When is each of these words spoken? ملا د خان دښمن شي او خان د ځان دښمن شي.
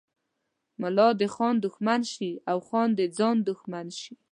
ملا 0.81 1.07
د 1.19 1.21
خان 1.33 1.55
دښمن 1.65 2.01
شي 2.13 2.31
او 2.51 2.57
خان 2.67 2.89
د 2.99 3.01
ځان 3.17 3.35
دښمن 3.49 3.87
شي. 3.99 4.13